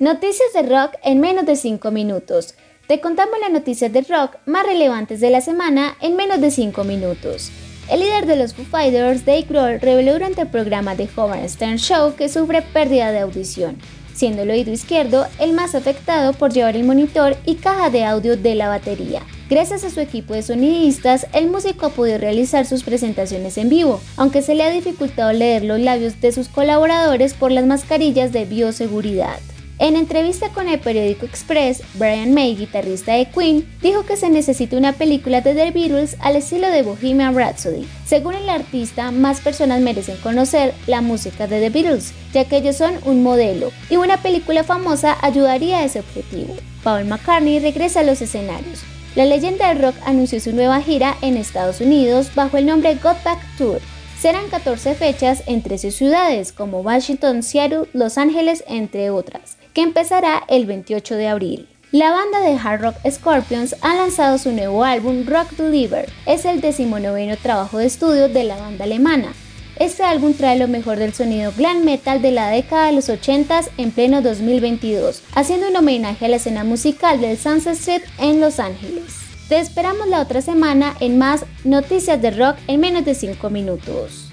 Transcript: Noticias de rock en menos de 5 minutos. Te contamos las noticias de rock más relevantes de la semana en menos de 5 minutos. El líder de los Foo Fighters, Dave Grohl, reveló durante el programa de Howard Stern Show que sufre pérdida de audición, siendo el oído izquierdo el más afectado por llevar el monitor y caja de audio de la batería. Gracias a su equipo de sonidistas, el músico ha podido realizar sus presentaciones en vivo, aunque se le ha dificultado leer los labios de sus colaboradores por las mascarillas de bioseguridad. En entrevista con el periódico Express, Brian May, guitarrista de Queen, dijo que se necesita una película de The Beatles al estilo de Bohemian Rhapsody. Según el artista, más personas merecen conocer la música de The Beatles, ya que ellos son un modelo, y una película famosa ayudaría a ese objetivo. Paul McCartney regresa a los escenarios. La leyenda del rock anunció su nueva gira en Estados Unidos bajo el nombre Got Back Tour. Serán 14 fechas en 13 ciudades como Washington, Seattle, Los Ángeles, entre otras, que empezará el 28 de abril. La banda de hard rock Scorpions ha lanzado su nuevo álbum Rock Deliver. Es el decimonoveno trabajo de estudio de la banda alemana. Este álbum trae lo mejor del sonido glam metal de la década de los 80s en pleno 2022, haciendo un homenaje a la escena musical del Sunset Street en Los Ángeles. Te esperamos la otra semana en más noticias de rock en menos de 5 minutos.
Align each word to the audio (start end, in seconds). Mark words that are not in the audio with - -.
Noticias 0.00 0.52
de 0.52 0.62
rock 0.62 0.96
en 1.04 1.20
menos 1.20 1.46
de 1.46 1.54
5 1.54 1.92
minutos. 1.92 2.56
Te 2.88 3.00
contamos 3.00 3.38
las 3.40 3.52
noticias 3.52 3.92
de 3.92 4.00
rock 4.00 4.38
más 4.44 4.66
relevantes 4.66 5.20
de 5.20 5.30
la 5.30 5.40
semana 5.40 5.96
en 6.00 6.16
menos 6.16 6.40
de 6.40 6.50
5 6.50 6.82
minutos. 6.82 7.52
El 7.88 8.00
líder 8.00 8.26
de 8.26 8.34
los 8.34 8.54
Foo 8.54 8.64
Fighters, 8.64 9.24
Dave 9.24 9.46
Grohl, 9.48 9.80
reveló 9.80 10.14
durante 10.14 10.40
el 10.40 10.48
programa 10.48 10.96
de 10.96 11.08
Howard 11.14 11.48
Stern 11.48 11.78
Show 11.78 12.16
que 12.16 12.28
sufre 12.28 12.60
pérdida 12.60 13.12
de 13.12 13.20
audición, 13.20 13.78
siendo 14.12 14.42
el 14.42 14.50
oído 14.50 14.72
izquierdo 14.72 15.28
el 15.38 15.52
más 15.52 15.76
afectado 15.76 16.32
por 16.32 16.52
llevar 16.52 16.74
el 16.74 16.82
monitor 16.82 17.36
y 17.46 17.54
caja 17.54 17.88
de 17.88 18.04
audio 18.04 18.36
de 18.36 18.56
la 18.56 18.68
batería. 18.68 19.22
Gracias 19.48 19.84
a 19.84 19.90
su 19.90 20.00
equipo 20.00 20.34
de 20.34 20.42
sonidistas, 20.42 21.28
el 21.32 21.46
músico 21.46 21.86
ha 21.86 21.90
podido 21.90 22.18
realizar 22.18 22.66
sus 22.66 22.82
presentaciones 22.82 23.56
en 23.58 23.68
vivo, 23.68 24.00
aunque 24.16 24.42
se 24.42 24.56
le 24.56 24.64
ha 24.64 24.70
dificultado 24.70 25.32
leer 25.32 25.62
los 25.62 25.78
labios 25.78 26.20
de 26.20 26.32
sus 26.32 26.48
colaboradores 26.48 27.34
por 27.34 27.52
las 27.52 27.64
mascarillas 27.64 28.32
de 28.32 28.44
bioseguridad. 28.44 29.38
En 29.80 29.96
entrevista 29.96 30.50
con 30.50 30.68
el 30.68 30.78
periódico 30.78 31.26
Express, 31.26 31.82
Brian 31.94 32.32
May, 32.32 32.54
guitarrista 32.54 33.14
de 33.14 33.26
Queen, 33.26 33.66
dijo 33.82 34.06
que 34.06 34.16
se 34.16 34.30
necesita 34.30 34.76
una 34.76 34.92
película 34.92 35.40
de 35.40 35.52
The 35.52 35.72
Beatles 35.72 36.16
al 36.20 36.36
estilo 36.36 36.68
de 36.70 36.82
Bohemian 36.82 37.34
Rhapsody. 37.34 37.84
Según 38.06 38.34
el 38.34 38.48
artista, 38.48 39.10
más 39.10 39.40
personas 39.40 39.80
merecen 39.80 40.16
conocer 40.18 40.74
la 40.86 41.00
música 41.00 41.48
de 41.48 41.58
The 41.58 41.70
Beatles, 41.70 42.12
ya 42.32 42.44
que 42.44 42.58
ellos 42.58 42.76
son 42.76 42.94
un 43.04 43.24
modelo, 43.24 43.72
y 43.90 43.96
una 43.96 44.22
película 44.22 44.62
famosa 44.62 45.16
ayudaría 45.22 45.78
a 45.78 45.84
ese 45.84 46.00
objetivo. 46.00 46.54
Paul 46.84 47.06
McCartney 47.06 47.58
regresa 47.58 48.00
a 48.00 48.04
los 48.04 48.22
escenarios. 48.22 48.84
La 49.16 49.24
leyenda 49.24 49.68
del 49.68 49.82
rock 49.82 49.96
anunció 50.06 50.38
su 50.38 50.52
nueva 50.52 50.80
gira 50.82 51.16
en 51.20 51.36
Estados 51.36 51.80
Unidos 51.80 52.32
bajo 52.36 52.58
el 52.58 52.66
nombre 52.66 52.94
Got 52.94 53.24
Back 53.24 53.40
Tour. 53.58 53.80
Serán 54.24 54.48
14 54.48 54.94
fechas 54.94 55.42
en 55.46 55.62
13 55.62 55.90
ciudades 55.90 56.52
como 56.52 56.80
Washington, 56.80 57.42
Seattle, 57.42 57.88
Los 57.92 58.16
Ángeles, 58.16 58.64
entre 58.66 59.10
otras, 59.10 59.53
que 59.74 59.82
empezará 59.82 60.44
el 60.48 60.64
28 60.64 61.16
de 61.16 61.28
abril. 61.28 61.68
La 61.90 62.10
banda 62.10 62.40
de 62.40 62.56
hard 62.56 62.80
rock 62.80 62.96
Scorpions 63.08 63.76
ha 63.82 63.94
lanzado 63.94 64.38
su 64.38 64.50
nuevo 64.50 64.82
álbum 64.84 65.26
Rock 65.26 65.52
Deliver. 65.52 66.08
Es 66.26 66.44
el 66.44 66.60
decimonoveno 66.60 67.36
trabajo 67.36 67.78
de 67.78 67.86
estudio 67.86 68.28
de 68.28 68.44
la 68.44 68.56
banda 68.56 68.84
alemana. 68.84 69.32
Este 69.78 70.04
álbum 70.04 70.34
trae 70.34 70.58
lo 70.58 70.68
mejor 70.68 70.98
del 70.98 71.14
sonido 71.14 71.52
glam 71.56 71.84
metal 71.84 72.22
de 72.22 72.30
la 72.30 72.48
década 72.48 72.86
de 72.86 72.92
los 72.92 73.08
80s 73.08 73.70
en 73.76 73.90
pleno 73.90 74.22
2022, 74.22 75.22
haciendo 75.34 75.68
un 75.68 75.76
homenaje 75.76 76.26
a 76.26 76.28
la 76.28 76.36
escena 76.36 76.64
musical 76.64 77.20
del 77.20 77.36
Sunset 77.36 77.74
Street 77.74 78.02
en 78.18 78.40
Los 78.40 78.60
Ángeles. 78.60 79.16
Te 79.48 79.58
esperamos 79.58 80.08
la 80.08 80.20
otra 80.20 80.42
semana 80.42 80.96
en 81.00 81.18
más 81.18 81.44
noticias 81.64 82.22
de 82.22 82.30
rock 82.30 82.56
en 82.66 82.80
menos 82.80 83.04
de 83.04 83.14
5 83.14 83.50
minutos. 83.50 84.30